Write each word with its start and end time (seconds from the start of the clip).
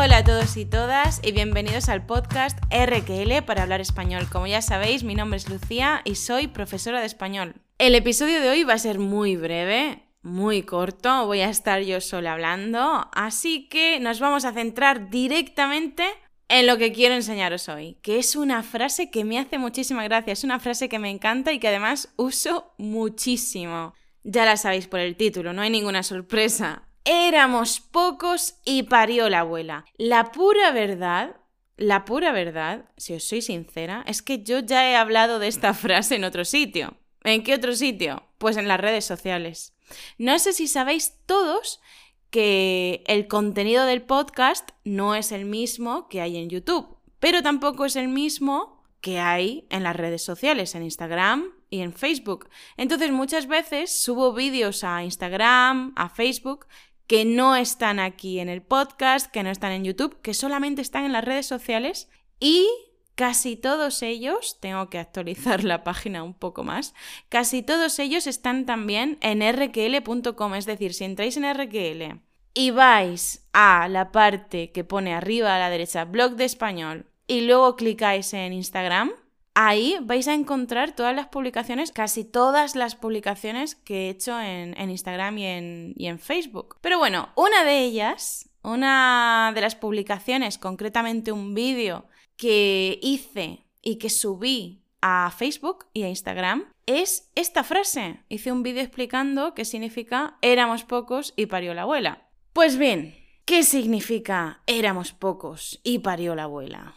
Hola 0.00 0.18
a 0.18 0.24
todos 0.24 0.56
y 0.56 0.64
todas 0.64 1.20
y 1.24 1.32
bienvenidos 1.32 1.88
al 1.88 2.06
podcast 2.06 2.56
RQL 2.72 3.42
para 3.44 3.64
hablar 3.64 3.80
español. 3.80 4.28
Como 4.30 4.46
ya 4.46 4.62
sabéis, 4.62 5.02
mi 5.02 5.16
nombre 5.16 5.38
es 5.38 5.48
Lucía 5.48 6.02
y 6.04 6.14
soy 6.14 6.46
profesora 6.46 7.00
de 7.00 7.06
español. 7.06 7.56
El 7.78 7.96
episodio 7.96 8.40
de 8.40 8.48
hoy 8.48 8.62
va 8.62 8.74
a 8.74 8.78
ser 8.78 9.00
muy 9.00 9.34
breve, 9.34 10.04
muy 10.22 10.62
corto, 10.62 11.26
voy 11.26 11.40
a 11.40 11.50
estar 11.50 11.82
yo 11.82 12.00
sola 12.00 12.34
hablando, 12.34 13.08
así 13.12 13.68
que 13.68 13.98
nos 13.98 14.20
vamos 14.20 14.44
a 14.44 14.52
centrar 14.52 15.10
directamente 15.10 16.04
en 16.46 16.68
lo 16.68 16.78
que 16.78 16.92
quiero 16.92 17.16
enseñaros 17.16 17.68
hoy, 17.68 17.98
que 18.00 18.20
es 18.20 18.36
una 18.36 18.62
frase 18.62 19.10
que 19.10 19.24
me 19.24 19.40
hace 19.40 19.58
muchísima 19.58 20.04
gracia, 20.04 20.32
es 20.32 20.44
una 20.44 20.60
frase 20.60 20.88
que 20.88 21.00
me 21.00 21.10
encanta 21.10 21.52
y 21.52 21.58
que 21.58 21.66
además 21.66 22.14
uso 22.14 22.72
muchísimo. 22.78 23.94
Ya 24.22 24.44
la 24.44 24.56
sabéis 24.56 24.86
por 24.86 25.00
el 25.00 25.16
título, 25.16 25.52
no 25.52 25.62
hay 25.62 25.70
ninguna 25.70 26.04
sorpresa. 26.04 26.87
Éramos 27.10 27.80
pocos 27.80 28.56
y 28.66 28.82
parió 28.82 29.30
la 29.30 29.40
abuela. 29.40 29.86
La 29.96 30.30
pura 30.30 30.72
verdad, 30.72 31.36
la 31.78 32.04
pura 32.04 32.32
verdad, 32.32 32.84
si 32.98 33.14
os 33.14 33.24
soy 33.24 33.40
sincera, 33.40 34.04
es 34.06 34.20
que 34.20 34.42
yo 34.42 34.58
ya 34.58 34.90
he 34.90 34.94
hablado 34.94 35.38
de 35.38 35.48
esta 35.48 35.72
frase 35.74 36.16
en 36.16 36.24
otro 36.24 36.44
sitio. 36.44 36.98
¿En 37.24 37.44
qué 37.44 37.54
otro 37.54 37.74
sitio? 37.74 38.24
Pues 38.36 38.58
en 38.58 38.68
las 38.68 38.78
redes 38.78 39.06
sociales. 39.06 39.72
No 40.18 40.38
sé 40.38 40.52
si 40.52 40.68
sabéis 40.68 41.14
todos 41.24 41.80
que 42.28 43.02
el 43.06 43.26
contenido 43.26 43.86
del 43.86 44.02
podcast 44.02 44.68
no 44.84 45.14
es 45.14 45.32
el 45.32 45.46
mismo 45.46 46.10
que 46.10 46.20
hay 46.20 46.36
en 46.36 46.50
YouTube, 46.50 46.98
pero 47.20 47.42
tampoco 47.42 47.86
es 47.86 47.96
el 47.96 48.08
mismo 48.08 48.84
que 49.00 49.18
hay 49.18 49.66
en 49.70 49.82
las 49.82 49.96
redes 49.96 50.22
sociales, 50.22 50.74
en 50.74 50.82
Instagram 50.82 51.54
y 51.70 51.80
en 51.80 51.94
Facebook. 51.94 52.50
Entonces 52.76 53.10
muchas 53.12 53.46
veces 53.46 53.98
subo 53.98 54.34
vídeos 54.34 54.84
a 54.84 55.02
Instagram, 55.04 55.94
a 55.96 56.10
Facebook, 56.10 56.66
que 57.08 57.24
no 57.24 57.56
están 57.56 57.98
aquí 57.98 58.38
en 58.38 58.48
el 58.48 58.62
podcast, 58.62 59.32
que 59.32 59.42
no 59.42 59.50
están 59.50 59.72
en 59.72 59.82
YouTube, 59.82 60.20
que 60.20 60.34
solamente 60.34 60.82
están 60.82 61.04
en 61.04 61.12
las 61.12 61.24
redes 61.24 61.46
sociales 61.46 62.08
y 62.38 62.68
casi 63.16 63.56
todos 63.56 64.02
ellos, 64.02 64.58
tengo 64.60 64.88
que 64.90 64.98
actualizar 64.98 65.64
la 65.64 65.82
página 65.82 66.22
un 66.22 66.34
poco 66.34 66.62
más, 66.62 66.94
casi 67.28 67.62
todos 67.62 67.98
ellos 67.98 68.28
están 68.28 68.66
también 68.66 69.18
en 69.22 69.40
rql.com, 69.40 70.54
es 70.54 70.66
decir, 70.66 70.94
si 70.94 71.04
entráis 71.04 71.36
en 71.36 71.52
rql 71.52 72.20
y 72.54 72.70
vais 72.70 73.48
a 73.52 73.88
la 73.88 74.12
parte 74.12 74.70
que 74.70 74.84
pone 74.84 75.14
arriba 75.14 75.56
a 75.56 75.58
la 75.58 75.70
derecha, 75.70 76.04
blog 76.04 76.36
de 76.36 76.44
español, 76.44 77.06
y 77.26 77.42
luego 77.42 77.76
clicáis 77.76 78.34
en 78.34 78.52
Instagram, 78.52 79.12
ahí 79.60 79.96
vais 80.02 80.28
a 80.28 80.34
encontrar 80.34 80.94
todas 80.94 81.16
las 81.16 81.26
publicaciones, 81.26 81.90
casi 81.90 82.24
todas 82.24 82.76
las 82.76 82.94
publicaciones 82.94 83.74
que 83.74 84.06
he 84.06 84.10
hecho 84.10 84.40
en, 84.40 84.78
Instagram 84.78 85.36
y 85.36 86.06
en, 86.06 86.18
Facebook. 86.20 86.76
Pero 86.80 86.98
bueno, 86.98 87.30
una 87.34 87.64
de 87.64 87.80
ellas, 87.80 88.48
una 88.62 89.50
de 89.52 89.60
las 89.60 89.74
publicaciones, 89.74 90.58
concretamente 90.58 91.32
un 91.32 91.54
vídeo 91.54 92.06
que 92.36 93.00
hice 93.02 93.66
y 93.82 93.96
que 93.96 94.10
subí 94.10 94.84
a 95.00 95.32
Facebook 95.36 95.86
y 95.92 96.04
a 96.04 96.08
Instagram 96.08 96.72
es 96.86 97.32
esta 97.34 97.64
frase. 97.64 98.20
Hice 98.28 98.52
un 98.52 98.62
vídeo 98.62 98.82
explicando 98.82 99.54
qué 99.54 99.64
significa 99.64 100.38
éramos 100.40 100.84
pocos 100.84 101.34
y 101.34 101.46
parió 101.46 101.74
la 101.74 101.82
abuela. 101.82 102.28
Pues 102.52 102.78
bien, 102.78 103.16
¿qué 103.44 103.64
significa 103.64 104.62
éramos 104.66 105.12
pocos 105.12 105.80
y 105.82 105.98
parió 105.98 106.36
la 106.36 106.44
abuela? 106.44 106.94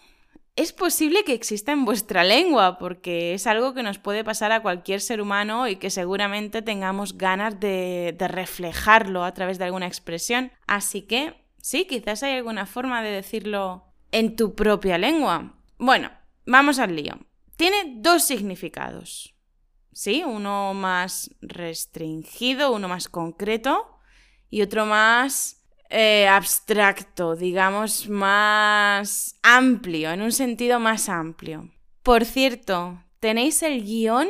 Es 0.55 0.73
posible 0.73 1.23
que 1.23 1.33
exista 1.33 1.71
en 1.71 1.85
vuestra 1.85 2.23
lengua, 2.23 2.77
porque 2.77 3.33
es 3.33 3.47
algo 3.47 3.73
que 3.73 3.83
nos 3.83 3.99
puede 3.99 4.23
pasar 4.23 4.52
a 4.52 4.61
cualquier 4.61 4.99
ser 4.99 5.21
humano 5.21 5.67
y 5.67 5.77
que 5.77 5.89
seguramente 5.89 6.61
tengamos 6.61 7.17
ganas 7.17 7.59
de, 7.59 8.13
de 8.17 8.27
reflejarlo 8.27 9.23
a 9.23 9.33
través 9.33 9.57
de 9.57 9.66
alguna 9.66 9.88
expresión. 9.88 10.52
Así 10.67 11.03
que, 11.03 11.45
sí, 11.57 11.85
quizás 11.85 12.23
hay 12.23 12.35
alguna 12.35 12.66
forma 12.66 13.02
de 13.02 13.11
decirlo 13.11 13.85
en 14.11 14.35
tu 14.35 14.53
propia 14.53 14.97
lengua. 14.97 15.55
Bueno, 15.77 16.12
vamos 16.45 16.79
al 16.79 16.95
lío. 16.95 17.18
Tiene 17.56 17.95
dos 17.97 18.23
significados. 18.23 19.33
Sí, 19.94 20.23
uno 20.25 20.73
más 20.73 21.33
restringido, 21.41 22.72
uno 22.73 22.88
más 22.88 23.07
concreto 23.07 23.97
y 24.50 24.62
otro 24.62 24.85
más 24.85 25.60
eh, 25.91 26.28
abstracto, 26.28 27.35
digamos, 27.35 28.07
más 28.07 29.38
amplio, 29.44 30.12
en 30.12 30.22
un 30.22 30.31
sentido 30.31 30.79
más 30.79 31.09
amplio. 31.09 31.69
Por 32.02 32.24
cierto, 32.24 33.03
tenéis 33.19 33.62
el 33.62 33.84
guion, 33.84 34.30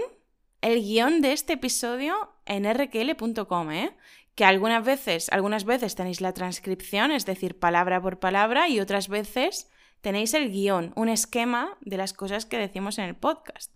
el 0.61 0.81
guion 0.81 1.21
de 1.21 1.33
este 1.33 1.53
episodio 1.53 2.33
en 2.45 2.65
rql.com, 2.65 3.71
¿eh? 3.71 3.95
que 4.33 4.43
algunas 4.43 4.83
veces, 4.83 5.29
algunas 5.29 5.65
veces 5.65 5.93
tenéis 5.93 6.19
la 6.19 6.33
transcripción, 6.33 7.11
es 7.11 7.27
decir, 7.27 7.59
palabra 7.59 8.01
por 8.01 8.19
palabra, 8.19 8.67
y 8.67 8.79
otras 8.79 9.07
veces 9.07 9.69
tenéis 10.01 10.33
el 10.33 10.51
guion, 10.51 10.93
un 10.95 11.09
esquema 11.09 11.77
de 11.81 11.97
las 11.97 12.13
cosas 12.13 12.47
que 12.47 12.57
decimos 12.57 12.97
en 12.97 13.05
el 13.05 13.15
podcast. 13.15 13.71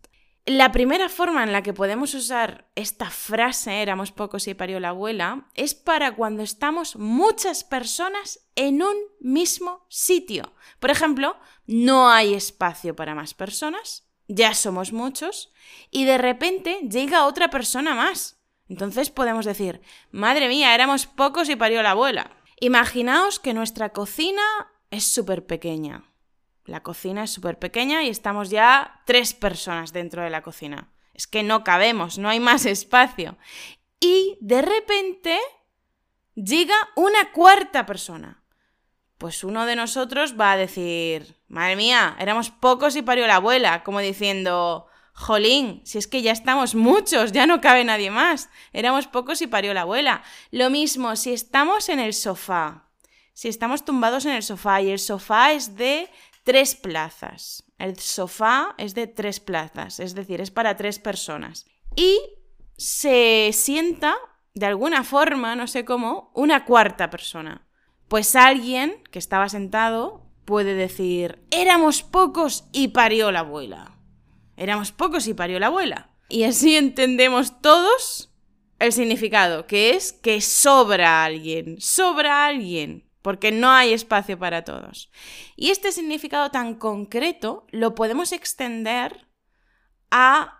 La 0.47 0.71
primera 0.71 1.09
forma 1.09 1.41
en 1.41 1.51
la 1.51 1.63
que 1.63 1.73
podemos 1.73 2.13
usar 2.13 2.69
esta 2.75 3.09
frase, 3.09 3.81
éramos 3.81 4.11
pocos 4.11 4.47
y 4.47 4.53
parió 4.53 4.79
la 4.79 4.89
abuela, 4.89 5.47
es 5.55 5.73
para 5.73 6.15
cuando 6.15 6.43
estamos 6.43 6.97
muchas 6.97 7.63
personas 7.63 8.45
en 8.53 8.83
un 8.83 8.95
mismo 9.19 9.87
sitio. 9.89 10.53
Por 10.79 10.91
ejemplo, 10.91 11.35
no 11.65 12.11
hay 12.11 12.35
espacio 12.35 12.95
para 12.95 13.15
más 13.15 13.33
personas, 13.33 14.07
ya 14.27 14.53
somos 14.53 14.93
muchos, 14.93 15.51
y 15.89 16.05
de 16.05 16.19
repente 16.19 16.79
llega 16.91 17.25
otra 17.25 17.49
persona 17.49 17.95
más. 17.95 18.39
Entonces 18.69 19.09
podemos 19.09 19.45
decir, 19.45 19.81
madre 20.11 20.47
mía, 20.47 20.75
éramos 20.75 21.07
pocos 21.07 21.49
y 21.49 21.55
parió 21.55 21.81
la 21.81 21.91
abuela. 21.91 22.29
Imaginaos 22.59 23.39
que 23.39 23.55
nuestra 23.55 23.89
cocina 23.89 24.43
es 24.91 25.05
súper 25.05 25.43
pequeña. 25.47 26.03
La 26.65 26.81
cocina 26.81 27.23
es 27.23 27.31
súper 27.31 27.59
pequeña 27.59 28.03
y 28.03 28.09
estamos 28.09 28.49
ya 28.49 29.01
tres 29.05 29.33
personas 29.33 29.93
dentro 29.93 30.23
de 30.23 30.29
la 30.29 30.41
cocina. 30.41 30.89
Es 31.13 31.27
que 31.27 31.43
no 31.43 31.63
cabemos, 31.63 32.17
no 32.17 32.27
hay 32.27 32.39
más 32.39 32.65
espacio. 32.65 33.37
Y 33.99 34.37
de 34.41 34.61
repente 34.61 35.39
llega 36.33 36.75
una 36.95 37.31
cuarta 37.31 37.85
persona. 37.85 38.43
Pues 39.17 39.43
uno 39.43 39.65
de 39.65 39.75
nosotros 39.75 40.35
va 40.39 40.51
a 40.51 40.57
decir, 40.57 41.37
madre 41.47 41.75
mía, 41.75 42.17
éramos 42.19 42.49
pocos 42.49 42.95
y 42.95 43.01
parió 43.01 43.27
la 43.27 43.35
abuela, 43.35 43.83
como 43.83 44.01
diciendo, 44.01 44.87
Jolín, 45.13 45.81
si 45.85 45.97
es 45.97 46.07
que 46.07 46.21
ya 46.21 46.33
estamos 46.33 46.75
muchos, 46.75 47.31
ya 47.31 47.47
no 47.47 47.61
cabe 47.61 47.85
nadie 47.85 48.11
más. 48.11 48.49
Éramos 48.73 49.07
pocos 49.07 49.41
y 49.41 49.47
parió 49.47 49.73
la 49.73 49.81
abuela. 49.81 50.23
Lo 50.51 50.69
mismo, 50.69 51.15
si 51.15 51.31
estamos 51.31 51.87
en 51.87 51.99
el 51.99 52.13
sofá, 52.13 52.89
si 53.33 53.47
estamos 53.47 53.85
tumbados 53.85 54.25
en 54.25 54.33
el 54.33 54.43
sofá 54.43 54.81
y 54.81 54.91
el 54.91 54.99
sofá 54.99 55.53
es 55.53 55.75
de 55.75 56.09
tres 56.45 56.75
plazas. 56.75 57.65
El 57.77 57.99
sofá 57.99 58.75
es 58.77 58.95
de 58.95 59.07
tres 59.07 59.41
plazas, 59.41 59.99
es 59.99 60.15
decir, 60.15 60.39
es 60.39 60.51
para 60.51 60.77
tres 60.77 60.99
personas. 60.99 61.65
Y 61.97 62.17
se 62.77 63.49
sienta, 63.51 64.15
de 64.53 64.67
alguna 64.67 65.03
forma, 65.03 65.55
no 65.55 65.67
sé 65.67 65.83
cómo, 65.83 66.31
una 66.33 66.63
cuarta 66.63 67.09
persona. 67.09 67.67
Pues 68.07 68.35
alguien 68.35 69.03
que 69.11 69.19
estaba 69.19 69.49
sentado 69.49 70.31
puede 70.45 70.75
decir, 70.75 71.43
éramos 71.49 72.03
pocos 72.03 72.65
y 72.71 72.89
parió 72.89 73.31
la 73.31 73.39
abuela. 73.39 73.97
Éramos 74.55 74.91
pocos 74.91 75.27
y 75.27 75.33
parió 75.33 75.59
la 75.59 75.67
abuela. 75.67 76.11
Y 76.29 76.43
así 76.43 76.75
entendemos 76.75 77.59
todos 77.61 78.31
el 78.77 78.93
significado, 78.93 79.65
que 79.65 79.95
es 79.95 80.13
que 80.13 80.41
sobra 80.41 81.23
alguien, 81.23 81.81
sobra 81.81 82.45
alguien, 82.45 83.09
porque 83.25 83.51
no 83.51 83.71
hay 83.71 83.91
espacio 83.91 84.37
para 84.37 84.63
todos. 84.63 85.09
Y 85.55 85.71
este 85.71 85.91
significado 85.91 86.51
tan 86.51 86.75
concreto 86.75 87.65
lo 87.71 87.95
podemos 87.95 88.31
extender 88.31 89.27
a 90.11 90.59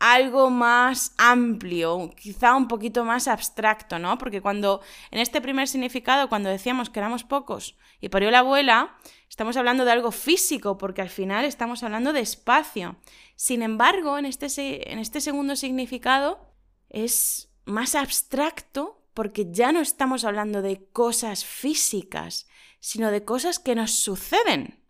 algo 0.00 0.50
más 0.50 1.14
amplio, 1.18 2.10
quizá 2.20 2.56
un 2.56 2.66
poquito 2.66 3.04
más 3.04 3.28
abstracto, 3.28 4.00
¿no? 4.00 4.18
Porque 4.18 4.42
cuando 4.42 4.80
en 5.12 5.20
este 5.20 5.40
primer 5.40 5.68
significado, 5.68 6.28
cuando 6.28 6.48
decíamos 6.48 6.90
que 6.90 6.98
éramos 6.98 7.22
pocos 7.22 7.76
y 8.00 8.08
parió 8.08 8.32
la 8.32 8.40
abuela, 8.40 8.96
estamos 9.28 9.56
hablando 9.56 9.84
de 9.84 9.92
algo 9.92 10.10
físico, 10.10 10.78
porque 10.78 11.02
al 11.02 11.10
final 11.10 11.44
estamos 11.44 11.84
hablando 11.84 12.12
de 12.12 12.22
espacio. 12.22 12.96
Sin 13.36 13.62
embargo, 13.62 14.18
en 14.18 14.26
este, 14.26 14.92
en 14.92 14.98
este 14.98 15.20
segundo 15.20 15.54
significado 15.54 16.56
es 16.88 17.52
más 17.66 17.94
abstracto 17.94 18.99
porque 19.14 19.46
ya 19.50 19.72
no 19.72 19.80
estamos 19.80 20.24
hablando 20.24 20.62
de 20.62 20.86
cosas 20.92 21.44
físicas, 21.44 22.48
sino 22.80 23.10
de 23.10 23.24
cosas 23.24 23.58
que 23.58 23.74
nos 23.74 23.92
suceden. 23.92 24.80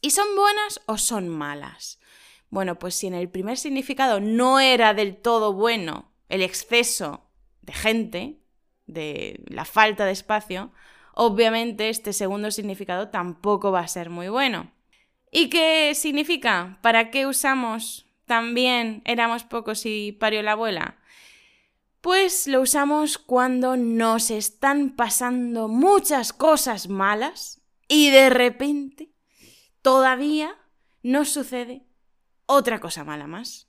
¿Y 0.00 0.10
son 0.10 0.26
buenas 0.34 0.80
o 0.86 0.98
son 0.98 1.28
malas? 1.28 2.00
Bueno, 2.48 2.78
pues 2.78 2.94
si 2.94 3.06
en 3.06 3.14
el 3.14 3.28
primer 3.28 3.58
significado 3.58 4.20
no 4.20 4.58
era 4.58 4.94
del 4.94 5.16
todo 5.16 5.52
bueno 5.52 6.12
el 6.28 6.42
exceso 6.42 7.30
de 7.62 7.72
gente, 7.72 8.40
de 8.86 9.44
la 9.46 9.64
falta 9.64 10.04
de 10.04 10.12
espacio, 10.12 10.72
obviamente 11.14 11.88
este 11.88 12.12
segundo 12.12 12.50
significado 12.50 13.08
tampoco 13.08 13.70
va 13.70 13.80
a 13.80 13.88
ser 13.88 14.10
muy 14.10 14.28
bueno. 14.28 14.72
¿Y 15.30 15.48
qué 15.48 15.94
significa? 15.94 16.78
¿Para 16.82 17.10
qué 17.10 17.26
usamos 17.26 18.06
también 18.26 19.02
éramos 19.04 19.44
pocos 19.44 19.86
y 19.86 20.12
parió 20.12 20.42
la 20.42 20.52
abuela? 20.52 20.98
Pues 22.00 22.46
lo 22.46 22.62
usamos 22.62 23.18
cuando 23.18 23.76
nos 23.76 24.30
están 24.30 24.96
pasando 24.96 25.68
muchas 25.68 26.32
cosas 26.32 26.88
malas 26.88 27.60
Y 27.88 28.10
de 28.10 28.30
repente, 28.30 29.12
todavía 29.82 30.56
nos 31.02 31.28
sucede 31.30 31.86
otra 32.46 32.80
cosa 32.80 33.04
mala 33.04 33.26
más. 33.26 33.68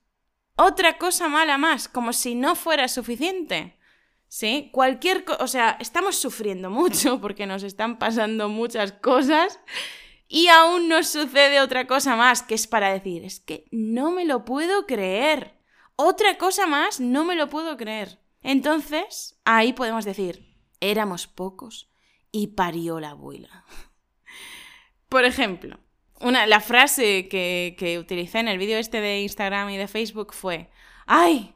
Otra 0.56 0.98
cosa 0.98 1.28
mala 1.28 1.58
más, 1.58 1.88
como 1.88 2.14
si 2.14 2.36
no 2.36 2.56
fuera 2.56 2.88
suficiente. 2.88 3.78
¿Sí? 4.28 4.70
Cualquier 4.72 5.26
cosa, 5.26 5.44
o 5.44 5.48
sea, 5.48 5.78
estamos 5.80 6.16
sufriendo 6.16 6.70
mucho 6.70 7.20
porque 7.22 7.46
nos 7.46 7.64
están 7.64 8.00
pasando 8.00 8.48
muchas 8.48 8.94
cosas 8.94 9.60
y 10.28 10.48
aún 10.48 10.88
nos 10.88 11.10
sucede 11.10 11.60
otra 11.60 11.88
cosa 11.88 12.16
más, 12.16 12.42
que 12.42 12.56
es 12.56 12.66
para 12.66 12.94
decir, 12.94 13.26
es 13.26 13.42
que 13.42 13.66
no 13.72 14.12
me 14.12 14.24
lo 14.24 14.46
puedo 14.46 14.86
creer. 14.86 15.60
Otra 15.98 16.38
cosa 16.38 16.66
más, 16.68 17.02
no 17.02 17.26
me 17.26 17.36
lo 17.36 17.50
puedo 17.50 17.76
creer. 17.76 18.21
Entonces, 18.42 19.40
ahí 19.46 19.74
podemos 19.74 20.06
decir, 20.06 20.56
éramos 20.80 21.28
pocos 21.28 21.90
y 22.32 22.48
parió 22.48 23.00
la 23.00 23.12
abuela. 23.12 23.66
Por 25.10 25.26
ejemplo, 25.26 25.80
una, 26.20 26.46
la 26.46 26.60
frase 26.60 27.28
que, 27.28 27.76
que 27.78 28.00
utilicé 28.00 28.40
en 28.40 28.48
el 28.48 28.58
vídeo 28.58 28.78
este 28.78 29.02
de 29.02 29.22
Instagram 29.22 29.70
y 29.70 29.78
de 29.78 29.88
Facebook 29.88 30.34
fue, 30.34 30.70
¡ay! 31.06 31.56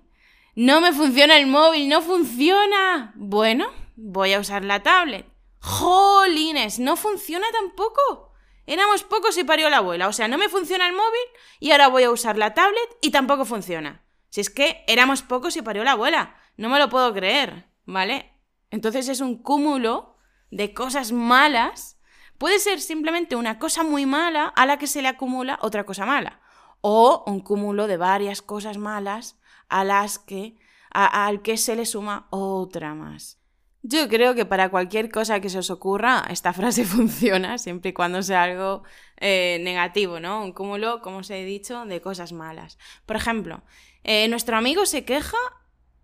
No 0.56 0.80
me 0.82 0.94
funciona 0.94 1.38
el 1.38 1.48
móvil, 1.48 1.90
no 1.90 2.02
funciona. 2.02 3.14
Bueno, 3.16 3.68
voy 3.96 4.34
a 4.34 4.40
usar 4.40 4.64
la 4.64 4.84
tablet. 4.84 5.26
¡Jolines! 5.60 6.80
¿No 6.80 6.96
funciona 6.96 7.46
tampoco? 7.52 8.34
Éramos 8.68 9.04
pocos 9.04 9.38
y 9.38 9.44
parió 9.44 9.70
la 9.70 9.78
abuela. 9.78 10.08
O 10.08 10.14
sea, 10.14 10.28
no 10.28 10.38
me 10.38 10.50
funciona 10.50 10.88
el 10.88 10.94
móvil 10.94 11.22
y 11.60 11.72
ahora 11.72 11.88
voy 11.88 12.04
a 12.04 12.12
usar 12.12 12.38
la 12.38 12.54
tablet 12.54 12.98
y 13.02 13.12
tampoco 13.12 13.46
funciona. 13.46 14.04
Si 14.30 14.42
es 14.42 14.50
que 14.50 14.84
éramos 14.88 15.22
pocos 15.22 15.56
y 15.58 15.62
parió 15.62 15.84
la 15.84 15.92
abuela. 15.92 16.36
No 16.58 16.70
me 16.70 16.80
lo 16.80 16.90
puedo 16.90 17.14
creer, 17.14 17.70
¿vale? 17.86 18.32
Entonces 18.72 19.08
es 19.10 19.22
un 19.22 19.42
cúmulo 19.42 20.16
de 20.52 20.74
cosas 20.74 21.12
malas. 21.12 22.00
Puede 22.38 22.60
ser 22.60 22.82
simplemente 22.82 23.36
una 23.36 23.60
cosa 23.60 23.84
muy 23.84 24.06
mala 24.06 24.48
a 24.48 24.66
la 24.66 24.78
que 24.78 24.88
se 24.88 25.02
le 25.02 25.08
acumula 25.08 25.60
otra 25.62 25.86
cosa 25.86 26.06
mala. 26.06 26.42
O 26.82 27.24
un 27.28 27.40
cúmulo 27.40 27.88
de 27.88 27.98
varias 27.98 28.42
cosas 28.42 28.78
malas 28.78 29.40
a 29.70 29.84
las 29.84 30.20
que 30.20 30.58
al 30.92 31.42
que 31.42 31.58
se 31.58 31.76
le 31.76 31.86
suma 31.86 32.28
otra 32.30 32.94
más. 32.94 33.42
Yo 33.88 34.08
creo 34.08 34.34
que 34.34 34.46
para 34.46 34.70
cualquier 34.70 35.12
cosa 35.12 35.40
que 35.42 35.50
se 35.50 35.60
os 35.60 35.70
ocurra, 35.70 36.26
esta 36.30 36.54
frase 36.60 36.86
funciona, 36.86 37.58
siempre 37.58 37.90
y 37.90 37.94
cuando 37.94 38.24
sea 38.24 38.44
algo 38.44 38.84
eh, 39.18 39.60
negativo, 39.62 40.20
¿no? 40.20 40.44
Un 40.44 40.54
cúmulo, 40.54 41.02
como 41.02 41.18
os 41.18 41.30
he 41.30 41.44
dicho, 41.44 41.86
de 41.86 42.02
cosas 42.02 42.32
malas. 42.32 42.80
Por 43.06 43.16
ejemplo, 43.16 43.62
eh, 44.04 44.28
nuestro 44.28 44.58
amigo 44.58 44.86
se 44.86 45.06
queja 45.06 45.38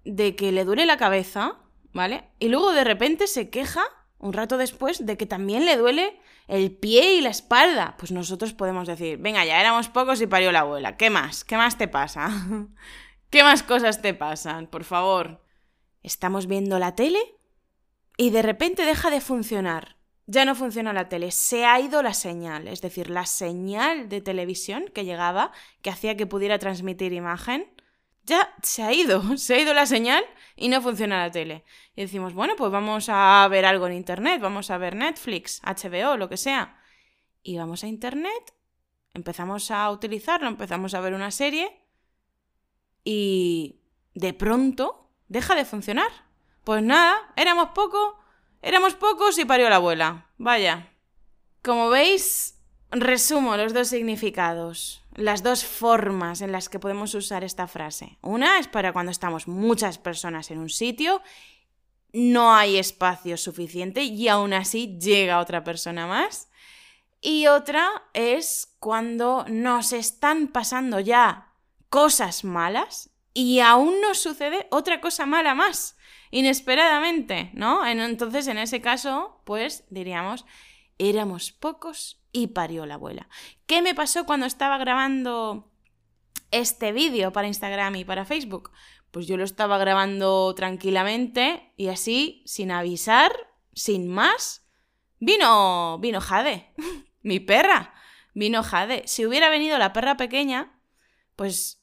de 0.05 0.35
que 0.35 0.51
le 0.51 0.65
duele 0.65 0.85
la 0.85 0.97
cabeza, 0.97 1.57
¿vale? 1.93 2.29
Y 2.39 2.49
luego 2.49 2.71
de 2.71 2.83
repente 2.83 3.27
se 3.27 3.49
queja, 3.49 3.83
un 4.17 4.33
rato 4.33 4.57
después, 4.57 5.05
de 5.05 5.17
que 5.17 5.25
también 5.25 5.65
le 5.65 5.77
duele 5.77 6.19
el 6.47 6.71
pie 6.71 7.15
y 7.15 7.21
la 7.21 7.29
espalda. 7.29 7.95
Pues 7.97 8.11
nosotros 8.11 8.53
podemos 8.53 8.87
decir, 8.87 9.17
venga, 9.17 9.45
ya 9.45 9.59
éramos 9.59 9.89
pocos 9.89 10.21
y 10.21 10.27
parió 10.27 10.51
la 10.51 10.61
abuela. 10.61 10.97
¿Qué 10.97 11.09
más? 11.09 11.43
¿Qué 11.43 11.57
más 11.57 11.77
te 11.77 11.87
pasa? 11.87 12.29
¿Qué 13.29 13.43
más 13.43 13.63
cosas 13.63 14.01
te 14.01 14.13
pasan? 14.13 14.67
Por 14.67 14.83
favor. 14.83 15.43
¿Estamos 16.03 16.47
viendo 16.47 16.79
la 16.79 16.95
tele? 16.95 17.19
y 18.21 18.29
de 18.29 18.43
repente 18.43 18.85
deja 18.85 19.09
de 19.09 19.19
funcionar. 19.19 19.97
Ya 20.27 20.45
no 20.45 20.53
funciona 20.53 20.93
la 20.93 21.09
tele, 21.09 21.31
se 21.31 21.65
ha 21.65 21.79
ido 21.79 22.03
la 22.03 22.13
señal, 22.13 22.67
es 22.67 22.79
decir, 22.79 23.09
la 23.09 23.25
señal 23.25 24.09
de 24.09 24.21
televisión 24.21 24.85
que 24.93 25.05
llegaba, 25.05 25.51
que 25.81 25.89
hacía 25.89 26.15
que 26.15 26.27
pudiera 26.27 26.59
transmitir 26.59 27.13
imagen, 27.13 27.65
ya 28.23 28.53
se 28.61 28.83
ha 28.83 28.93
ido, 28.93 29.37
se 29.37 29.55
ha 29.55 29.59
ido 29.59 29.73
la 29.73 29.85
señal 29.85 30.23
y 30.55 30.67
no 30.69 30.81
funciona 30.81 31.23
la 31.23 31.31
tele. 31.31 31.63
Y 31.95 32.01
decimos, 32.01 32.33
bueno, 32.33 32.55
pues 32.55 32.71
vamos 32.71 33.07
a 33.09 33.47
ver 33.49 33.65
algo 33.65 33.87
en 33.87 33.93
Internet, 33.93 34.41
vamos 34.41 34.69
a 34.69 34.77
ver 34.77 34.95
Netflix, 34.95 35.61
HBO, 35.63 36.17
lo 36.17 36.29
que 36.29 36.37
sea. 36.37 36.79
Y 37.43 37.57
vamos 37.57 37.83
a 37.83 37.87
Internet, 37.87 38.53
empezamos 39.13 39.71
a 39.71 39.89
utilizarlo, 39.89 40.47
empezamos 40.47 40.93
a 40.93 41.01
ver 41.01 41.13
una 41.13 41.31
serie 41.31 41.81
y 43.03 43.81
de 44.13 44.33
pronto 44.33 45.09
deja 45.27 45.55
de 45.55 45.65
funcionar. 45.65 46.09
Pues 46.63 46.83
nada, 46.83 47.33
éramos 47.35 47.69
pocos, 47.69 48.15
éramos 48.61 48.93
pocos 48.93 49.37
y 49.39 49.45
parió 49.45 49.69
la 49.69 49.77
abuela. 49.77 50.29
Vaya. 50.37 50.93
Como 51.63 51.89
veis, 51.89 52.60
resumo 52.91 53.55
los 53.57 53.73
dos 53.73 53.87
significados, 53.87 55.01
las 55.15 55.43
dos 55.43 55.63
formas 55.63 56.41
en 56.41 56.51
las 56.51 56.69
que 56.69 56.79
podemos 56.79 57.13
usar 57.15 57.43
esta 57.43 57.67
frase. 57.67 58.17
Una 58.21 58.59
es 58.59 58.67
para 58.67 58.93
cuando 58.93 59.11
estamos 59.11 59.47
muchas 59.47 59.97
personas 59.97 60.51
en 60.51 60.59
un 60.59 60.69
sitio, 60.69 61.21
no 62.13 62.53
hay 62.53 62.77
espacio 62.77 63.37
suficiente 63.37 64.03
y 64.03 64.27
aún 64.27 64.53
así 64.53 64.97
llega 64.99 65.39
otra 65.39 65.63
persona 65.63 66.07
más. 66.07 66.49
Y 67.21 67.47
otra 67.47 67.87
es 68.13 68.75
cuando 68.79 69.45
nos 69.47 69.93
están 69.93 70.47
pasando 70.47 70.99
ya 70.99 71.53
cosas 71.89 72.43
malas 72.43 73.11
y 73.33 73.59
aún 73.59 74.01
nos 74.01 74.17
sucede 74.19 74.67
otra 74.71 74.99
cosa 74.99 75.25
mala 75.25 75.53
más 75.53 75.95
inesperadamente, 76.31 77.51
¿no? 77.53 77.85
Entonces, 77.85 78.47
en 78.47 78.57
ese 78.57 78.81
caso, 78.81 79.41
pues 79.45 79.83
diríamos, 79.89 80.45
éramos 80.97 81.51
pocos 81.51 82.20
y 82.31 82.47
parió 82.47 82.85
la 82.85 82.95
abuela. 82.95 83.27
¿Qué 83.65 83.81
me 83.81 83.95
pasó 83.95 84.25
cuando 84.25 84.45
estaba 84.45 84.77
grabando 84.77 85.71
este 86.51 86.91
vídeo 86.91 87.31
para 87.31 87.47
Instagram 87.47 87.95
y 87.95 88.05
para 88.05 88.25
Facebook? 88.25 88.71
Pues 89.11 89.27
yo 89.27 89.37
lo 89.37 89.43
estaba 89.43 89.77
grabando 89.77 90.53
tranquilamente 90.55 91.73
y 91.75 91.87
así, 91.89 92.43
sin 92.45 92.71
avisar, 92.71 93.31
sin 93.73 94.07
más, 94.07 94.65
vino, 95.19 95.99
vino 95.99 96.21
Jade, 96.21 96.73
mi 97.21 97.39
perra, 97.39 97.93
vino 98.33 98.63
Jade. 98.63 99.03
Si 99.07 99.25
hubiera 99.25 99.49
venido 99.49 99.77
la 99.77 99.93
perra 99.93 100.15
pequeña, 100.15 100.79
pues 101.35 101.80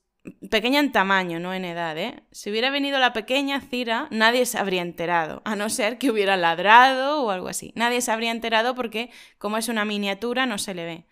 pequeña 0.50 0.80
en 0.80 0.92
tamaño, 0.92 1.40
no 1.40 1.54
en 1.54 1.64
edad, 1.64 1.96
¿eh? 1.98 2.22
Si 2.30 2.50
hubiera 2.50 2.70
venido 2.70 2.98
la 2.98 3.12
pequeña 3.12 3.60
Cira, 3.60 4.08
nadie 4.10 4.46
se 4.46 4.58
habría 4.58 4.82
enterado, 4.82 5.42
a 5.44 5.56
no 5.56 5.69
ser 5.70 5.98
que 5.98 6.10
hubiera 6.10 6.36
ladrado 6.36 7.22
o 7.22 7.30
algo 7.30 7.48
así. 7.48 7.72
Nadie 7.75 8.00
se 8.00 8.12
habría 8.12 8.30
enterado 8.30 8.75
porque, 8.75 9.10
como 9.38 9.56
es 9.56 9.69
una 9.69 9.84
miniatura, 9.84 10.46
no 10.46 10.58
se 10.58 10.75
le 10.75 10.84
ve. 10.84 11.06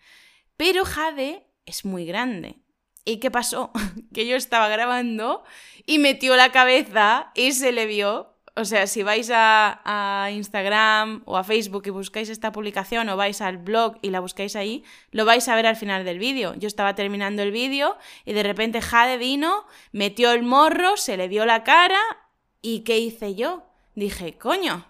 Pero 0.55 0.85
Jade 0.85 1.47
es 1.65 1.85
muy 1.85 2.05
grande. 2.05 2.57
¿Y 3.05 3.17
qué 3.17 3.31
pasó? 3.31 3.71
que 4.13 4.27
yo 4.27 4.35
estaba 4.35 4.67
grabando 4.67 5.43
y 5.85 5.99
metió 5.99 6.35
la 6.35 6.51
cabeza 6.51 7.31
y 7.35 7.53
se 7.53 7.71
le 7.71 7.85
vio 7.85 8.36
o 8.57 8.65
sea, 8.65 8.87
si 8.87 9.03
vais 9.03 9.29
a, 9.31 10.29
Instagram 10.31 11.21
o 11.25 11.37
a 11.37 11.43
Facebook 11.43 11.83
y 11.85 11.91
buscáis 11.91 12.29
esta 12.29 12.51
publicación 12.51 13.07
o 13.07 13.15
vais 13.15 13.39
al 13.39 13.57
blog 13.57 13.97
y 14.01 14.09
la 14.09 14.19
buscáis 14.19 14.55
ahí, 14.55 14.83
lo 15.11 15.25
vais 15.25 15.47
a 15.47 15.55
ver 15.55 15.67
al 15.67 15.75
final 15.75 16.03
del 16.03 16.17
vídeo. 16.17 16.55
Yo 16.55 16.67
estaba 16.67 16.95
terminando 16.95 17.43
el 17.43 17.51
vídeo 17.51 17.97
y 18.25 18.33
de 18.33 18.41
repente 18.41 18.81
Jade 18.81 19.17
vino, 19.17 19.65
metió 19.91 20.31
el 20.31 20.41
morro, 20.41 20.97
se 20.97 21.17
le 21.17 21.27
vio 21.27 21.45
la 21.45 21.63
cara 21.63 22.01
y 22.61 22.79
¿qué 22.79 22.97
hice 22.97 23.35
yo? 23.35 23.63
Dije, 23.93 24.37
coño. 24.37 24.87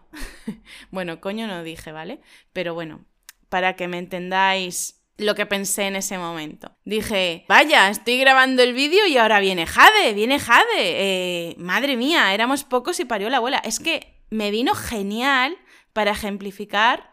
bueno, 0.92 1.20
coño 1.20 1.46
no 1.48 1.62
dije, 1.62 1.92
¿vale? 1.92 2.22
Pero 2.54 2.74
bueno, 2.74 3.06
para 3.50 3.76
que 3.76 3.90
me 3.90 3.98
entendáis 3.98 4.97
lo 5.18 5.36
que 5.36 5.46
pensé 5.46 5.84
en 5.84 5.96
ese 5.96 6.18
momento. 6.18 6.78
Dije, 6.86 7.46
vaya, 7.50 7.90
estoy 7.90 8.20
grabando 8.20 8.62
el 8.62 8.74
vídeo 8.74 9.06
y 9.08 9.18
ahora 9.18 9.40
viene 9.40 9.66
Jade, 9.66 10.14
viene 10.14 10.40
Jade. 10.40 10.66
Eh, 10.78 11.56
madre 11.58 11.98
mía, 11.98 12.34
éramos 12.34 12.64
pocos 12.64 13.00
y 13.00 13.06
parió 13.06 13.30
la 13.30 13.38
abuela. 13.38 13.58
Es 13.58 13.80
que 13.80 14.24
me 14.30 14.52
vino 14.52 14.76
genial 14.76 15.58
para 15.94 16.12
ejemplificar 16.12 17.12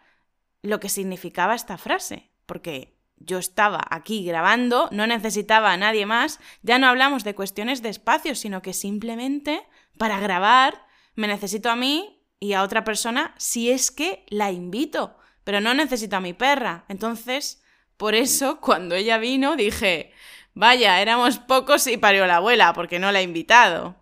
lo 0.62 0.80
que 0.80 0.88
significaba 0.88 1.54
esta 1.54 1.78
frase, 1.78 2.30
porque 2.46 2.98
yo 3.16 3.38
estaba 3.38 3.80
aquí 3.90 4.24
grabando, 4.24 4.88
no 4.92 5.06
necesitaba 5.06 5.72
a 5.72 5.76
nadie 5.76 6.04
más, 6.04 6.40
ya 6.62 6.78
no 6.78 6.88
hablamos 6.88 7.24
de 7.24 7.34
cuestiones 7.34 7.82
de 7.82 7.88
espacio, 7.88 8.34
sino 8.34 8.60
que 8.60 8.74
simplemente 8.74 9.62
para 9.98 10.20
grabar 10.20 10.86
me 11.14 11.26
necesito 11.28 11.70
a 11.70 11.76
mí 11.76 12.22
y 12.40 12.52
a 12.52 12.62
otra 12.62 12.84
persona 12.84 13.34
si 13.38 13.70
es 13.70 13.90
que 13.90 14.26
la 14.28 14.50
invito, 14.50 15.16
pero 15.44 15.60
no 15.60 15.72
necesito 15.72 16.16
a 16.16 16.20
mi 16.20 16.32
perra. 16.32 16.84
Entonces, 16.88 17.63
por 17.96 18.14
eso, 18.14 18.60
cuando 18.60 18.94
ella 18.94 19.18
vino, 19.18 19.56
dije, 19.56 20.12
vaya, 20.54 21.00
éramos 21.00 21.38
pocos 21.38 21.86
y 21.86 21.96
parió 21.96 22.26
la 22.26 22.36
abuela, 22.36 22.72
porque 22.72 22.98
no 22.98 23.12
la 23.12 23.20
he 23.20 23.24
invitado. 23.24 23.96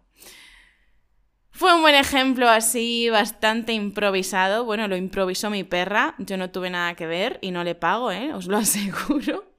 Fue 1.50 1.74
un 1.74 1.82
buen 1.82 1.94
ejemplo 1.94 2.48
así, 2.48 3.10
bastante 3.10 3.72
improvisado. 3.72 4.64
Bueno, 4.64 4.88
lo 4.88 4.96
improvisó 4.96 5.50
mi 5.50 5.64
perra, 5.64 6.14
yo 6.18 6.36
no 6.36 6.50
tuve 6.50 6.70
nada 6.70 6.94
que 6.94 7.06
ver 7.06 7.38
y 7.42 7.50
no 7.50 7.62
le 7.62 7.74
pago, 7.74 8.10
¿eh? 8.10 8.32
os 8.32 8.46
lo 8.46 8.56
aseguro. 8.58 9.52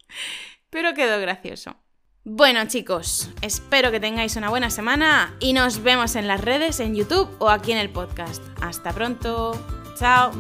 Pero 0.69 0.93
quedó 0.93 1.19
gracioso. 1.19 1.77
Bueno 2.25 2.65
chicos, 2.67 3.29
espero 3.41 3.91
que 3.91 3.99
tengáis 3.99 4.37
una 4.37 4.49
buena 4.49 4.69
semana 4.69 5.35
y 5.41 5.51
nos 5.51 5.83
vemos 5.83 6.15
en 6.15 6.27
las 6.27 6.39
redes, 6.39 6.79
en 6.79 6.95
YouTube 6.95 7.29
o 7.39 7.49
aquí 7.49 7.73
en 7.73 7.77
el 7.77 7.89
podcast. 7.89 8.41
Hasta 8.61 8.93
pronto. 8.93 9.61
Chao. 9.99 10.31